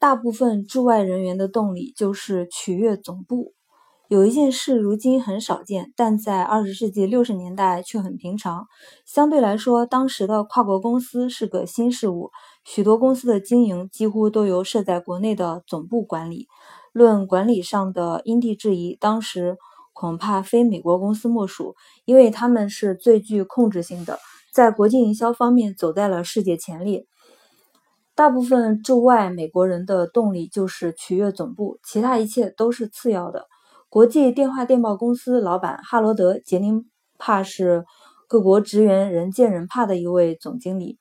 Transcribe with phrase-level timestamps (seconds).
[0.00, 3.54] 大部分驻外人员的动力就是取悦总部。
[4.06, 8.66] 有一件事，如今很少见，但在二十世纪六十年代却很平常。
[9.04, 12.30] 相对来说，当时的跨国公司是个新事物，
[12.64, 16.46] 许多公司的经营几乎都由设在国内的总部管理。
[16.92, 19.58] 论管理上的因地制宜，当时
[19.92, 24.18] 恐怕非美国公司莫属，因为他们是最具控制性的，
[24.54, 27.06] 在国际营销方面走在了世界前列。
[28.18, 33.46] 大部分驻外美国人的动力就是取悦总部，其他一切都是次要的。
[33.88, 36.84] 国际电话电报公司老板哈罗德·杰宁
[37.16, 37.84] 帕是
[38.26, 40.98] 各国职员人见人怕的一位总经理。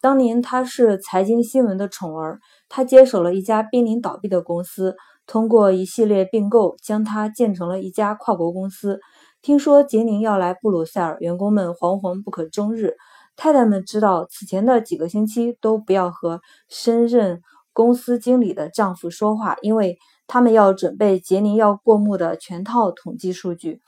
[0.00, 2.38] 当年他是财经新闻的宠儿，
[2.68, 4.94] 他接手了一家濒临倒闭的公司，
[5.26, 9.00] 通过一系列并购将它建成了一家跨国公司。
[9.42, 12.94] 听说杰宁要来布鲁塞尔，员工们惶惶不可终日。
[13.42, 17.40] 太太们知道，此前的几个星期都不要和升任
[17.72, 23.80] 公司经理的丈夫说话，因为他们要准备杰宁要过目的全套统计数据。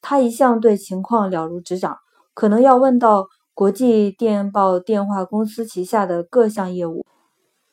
[0.00, 1.98] 他一向对情况了如指掌，
[2.32, 7.04] 可能要问到国际电报电话公司旗下的各项业务。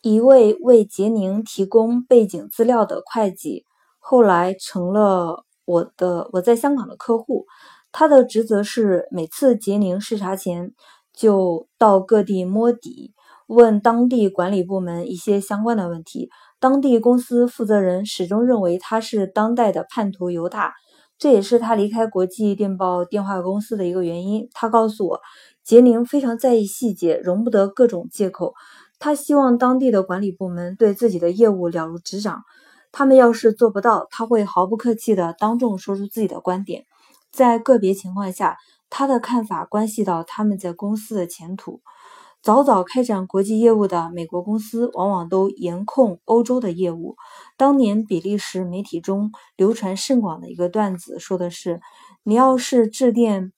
[0.02, 3.66] 一位为杰宁提供背景资料的会计，
[4.00, 7.46] 后来成了我的我在香港的客户。
[7.94, 10.74] 他的职责是每次杰宁视察前。
[11.14, 13.14] 就到各地摸底，
[13.48, 16.30] 问当地管理部门一些相关的问题。
[16.60, 20.74] 当地公司负责人始终认为他是当代的叛徒犹大，
[21.18, 24.48] 这也是他离开国际电报电话公司的一个原因。
[24.54, 25.20] 他告诉我，
[25.64, 28.54] 杰宁非常在意细节，容不得各种借口。
[29.00, 32.44] 他希望当地的管理部门对自己的业务了如指掌。
[32.92, 36.84] 他们要是做不到，他会毫不客气地当众说出自己的观点。
[37.32, 38.58] 在个别情况下。
[38.92, 41.82] 他的看法关系到他们在公司的前途。
[42.44, 47.16] 早早开展国际业务的美国公司，往往都严控欧洲的业务。
[47.56, 51.82] 当年比利时媒体中流传甚广的一个段子，说的是：
[52.24, 53.54] 你要是致电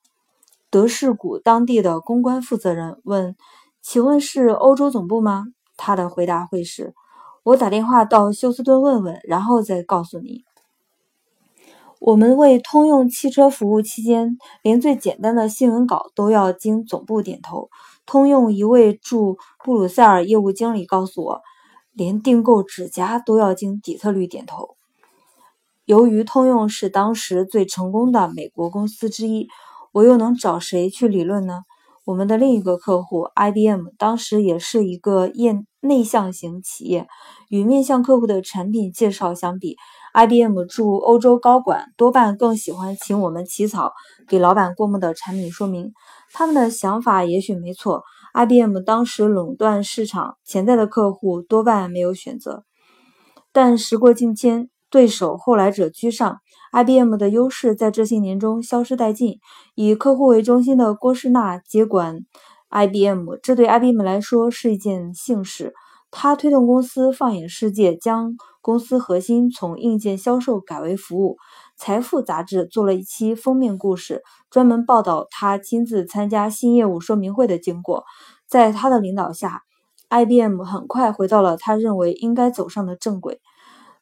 [0.69, 3.37] 德士古当地的公关负责人，问，
[3.81, 5.45] 请问是欧洲总部吗？
[5.77, 6.93] 他的回答会是：
[7.43, 10.43] 我打电话到休斯敦问问，然后再告诉你。
[12.05, 17.69] 我们为通用汽车服务期间，连最简单的新闻稿都要经总部点头。
[18.05, 21.41] 通用一位驻布鲁塞尔业务经理告诉我，
[21.93, 24.75] 连订购指甲都要经底特律点头。
[25.85, 29.47] 由于通用是当时最成功的美国公司之一，
[29.93, 31.61] 我又能找谁去理论呢？
[32.03, 35.53] 我们的另一个客户 IBM 当时也是一个业
[35.83, 37.07] 内向型企业，
[37.49, 39.75] 与面向客户的产品介绍相比。
[40.13, 43.93] IBM 驻欧洲高管多半更喜欢请我们起草
[44.27, 45.91] 给老板过目的产品说明。
[46.31, 48.03] 他们的想法也许没错。
[48.33, 52.63] IBM 当时垄断市场，潜在的客户多半没有选择。
[53.51, 56.39] 但时过境迁，对手后来者居上
[56.71, 59.39] ，IBM 的优势在这些年中消失殆尽。
[59.75, 62.19] 以客户为中心的郭士纳接管
[62.73, 65.75] IBM，这对 IBM 来说是一件幸事。
[66.09, 71.37] 他推动公司放眼世界，将公司核心从硬件销售改为服务。
[71.77, 78.05] 财富杂志做了一期封面故事，专门报道他亲自参加新业务说明会的经过。
[78.47, 79.61] 在他的领导下
[80.09, 83.39] ，IBM 很快回到了他认为应该走上的正轨。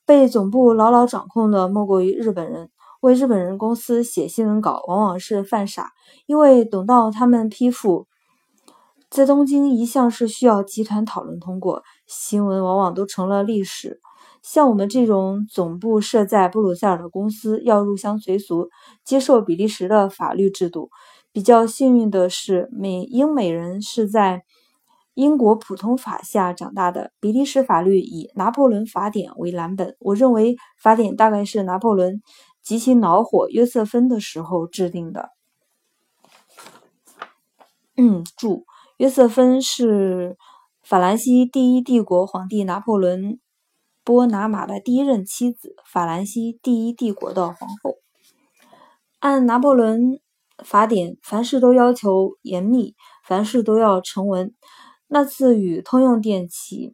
[0.05, 2.69] 被总部牢牢掌控的莫过于日本人。
[3.01, 5.91] 为日本人公司写新闻稿，往往是犯傻，
[6.25, 8.07] 因为等到他们批复。
[9.11, 13.99] 在东京一向是需要集团讨论通过，新闻往往都成了历史。
[14.41, 18.69] 像我们这种总部设在布鲁塞尔的公司，要入乡随俗，
[19.03, 20.89] 接受比利时的法律制度。
[21.33, 24.43] 比较幸运的是，美英美人是在
[25.13, 27.11] 英国普通法下长大的。
[27.19, 32.21] 比利时法律以拿破仑法典为蓝本，我认为法典大概是拿破仑
[32.63, 35.31] 极其恼火约瑟芬的时候制定的。
[37.97, 38.65] 嗯，注。
[39.01, 40.37] 约瑟芬是
[40.83, 43.19] 法兰西第一帝国皇帝拿破仑·
[44.03, 47.95] 波拿马的第一任妻子，法兰西第一帝国的皇后。
[49.17, 50.19] 按拿破仑
[50.63, 52.93] 法典，凡事都要求严密，
[53.25, 54.53] 凡事都要成文。
[55.07, 56.93] 那次与通用电气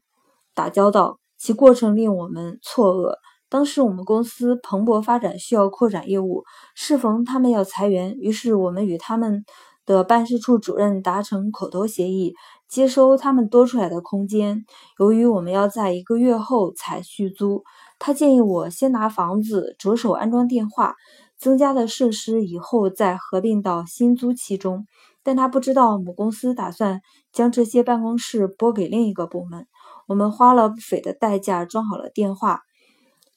[0.56, 3.18] 打交道，其过程令我们错愕。
[3.50, 9.44] 当时我们公司蓬勃发展，需要扩展业务，适逢他们要裁员，于是我们与他们。
[9.88, 12.36] 的办事处主任达成口头协议，
[12.68, 14.66] 接收他们多出来的空间。
[15.00, 17.63] 由于我们要在一个月后才续租，
[17.98, 20.95] 他建议我先拿房子着手安装电话，
[21.39, 24.86] 增加的设施以后再合并到新租期中。
[25.24, 27.01] 但他不知道母公司打算
[27.33, 29.68] 将这些办公室拨给另一个部门。
[30.07, 32.62] 我们花了不菲的代价装好了电话，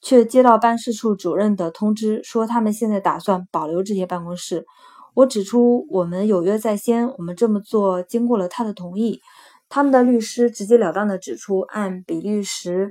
[0.01, 4.67] 却接到办事处主任的通知，说他们现在打算保留这些办公室。
[5.15, 9.21] 我指出，我们有约在先，我们这么做经过了他的同意。
[9.69, 12.91] 他们的律师直截了当地指出，按比利时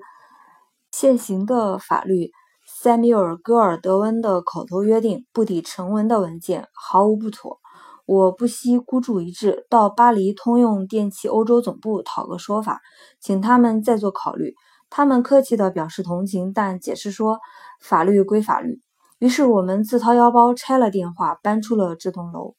[0.91, 2.31] 现行的法律，
[2.65, 7.59] 塞缪尔·戈尔德温的口头约定不抵成文的文件毫无不妥。
[8.05, 12.81] 我不惜孤注一掷，到巴黎通用电气欧洲总部讨个说法，
[13.19, 14.55] 请他们再做考虑。
[14.89, 17.39] 他们客气地表示同情，但解释说
[17.79, 18.81] 法律归法律。
[19.19, 22.55] 于是我们自掏腰包拆了电话，搬出了这栋楼。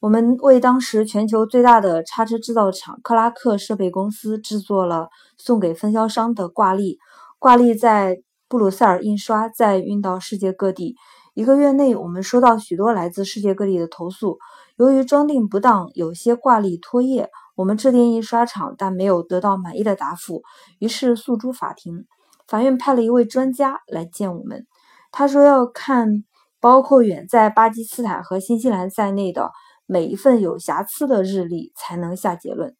[0.00, 6.98] 我们为当时全球最大的叉车制造厂克拉克设备公司制作了送给分销商的挂历，
[7.38, 8.18] 挂历在
[8.48, 10.96] 布鲁塞尔印刷，再运到世界各地。
[11.34, 14.38] 一个月内，我们收到许多来自世界各地的投诉。
[14.76, 17.30] 由于装订不当，有些挂历脱页。
[17.54, 20.42] 我们致电印刷厂，但没有得到满意的答复，
[20.80, 22.06] 于是诉诸法庭。
[22.48, 24.66] 法院派了一位专家来见我们，
[25.12, 26.24] 他说要看
[26.58, 29.52] 包括远在巴基斯坦和新西兰在内的。
[29.84, 32.74] 每一份有瑕疵的日历才能下结论。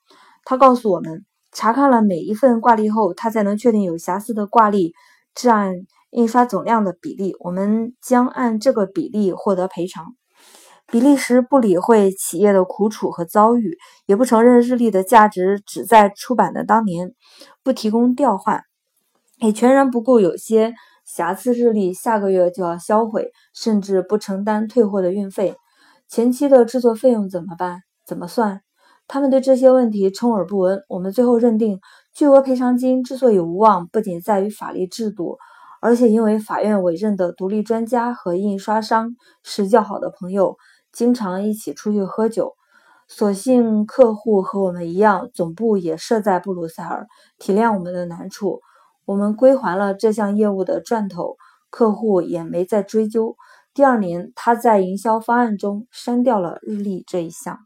[0.44, 4.94] 他告诉我们，查看了每一份挂历后，他才能确定有瑕疵的挂历
[5.34, 5.74] 占
[6.10, 7.34] 印刷总量的比例。
[7.40, 10.14] 我们将按这个比例获得赔偿。
[10.86, 13.76] 比利时不理会企业的苦楚和遭遇，
[14.06, 17.12] 也不承认日历的价值只在出版的当年，
[17.62, 18.62] 不提供调换，
[19.38, 20.72] 也全然不顾有些
[21.14, 25.54] 瑕疵日历下个月就要销毁，甚至不承担退货的运费。
[26.08, 27.82] 前期的制作费用怎么办？
[28.06, 28.62] 怎么算？
[29.06, 30.80] 他们对这些问题充耳不闻。
[30.88, 31.80] 我们最后认定，
[32.14, 35.36] 巨额赔偿金之所以无望，不仅在于法律制度，
[35.82, 40.56] 而且因为法院委任的独立专家和印刷商是较好的朋友，
[40.94, 42.54] 经常一起出去喝酒。
[43.06, 47.06] 所幸客户和我们一样，总部也设在布鲁塞尔，
[47.38, 48.62] 体谅我们的难处。
[49.12, 51.36] 我们归还了这项业务的赚头，
[51.68, 53.36] 客户也没再追究。
[53.74, 57.58] 第二年，他在营销方案中删掉了日历这一项。